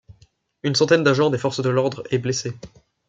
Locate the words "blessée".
2.17-2.57